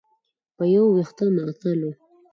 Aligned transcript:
په 0.55 0.63
یو 0.75 0.85
وېښته 0.95 1.25
معطل 1.35 1.79
و. 1.87 1.91